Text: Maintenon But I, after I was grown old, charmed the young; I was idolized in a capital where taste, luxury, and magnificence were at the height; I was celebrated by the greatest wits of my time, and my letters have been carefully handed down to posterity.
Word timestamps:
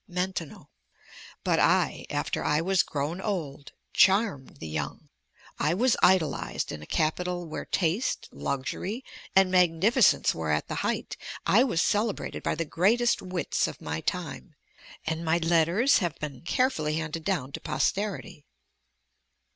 Maintenon 0.07 0.65
But 1.43 1.59
I, 1.59 2.07
after 2.09 2.43
I 2.43 2.59
was 2.59 2.81
grown 2.81 3.21
old, 3.21 3.73
charmed 3.93 4.57
the 4.57 4.67
young; 4.67 5.09
I 5.59 5.75
was 5.75 5.95
idolized 6.01 6.71
in 6.71 6.81
a 6.81 6.87
capital 6.87 7.45
where 7.45 7.65
taste, 7.65 8.27
luxury, 8.31 9.05
and 9.35 9.51
magnificence 9.51 10.33
were 10.33 10.49
at 10.49 10.69
the 10.69 10.73
height; 10.81 11.17
I 11.45 11.63
was 11.63 11.83
celebrated 11.83 12.41
by 12.41 12.55
the 12.55 12.65
greatest 12.65 13.21
wits 13.21 13.67
of 13.67 13.79
my 13.79 14.01
time, 14.01 14.55
and 15.05 15.23
my 15.23 15.37
letters 15.37 15.99
have 15.99 16.17
been 16.17 16.41
carefully 16.41 16.95
handed 16.95 17.23
down 17.23 17.51
to 17.51 17.59
posterity. 17.61 18.47